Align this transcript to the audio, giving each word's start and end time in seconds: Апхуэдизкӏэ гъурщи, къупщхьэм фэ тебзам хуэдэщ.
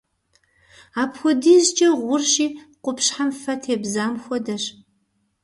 Апхуэдизкӏэ 1.01 1.89
гъурщи, 2.03 2.47
къупщхьэм 2.83 3.29
фэ 3.41 3.53
тебзам 3.61 4.13
хуэдэщ. 4.23 4.63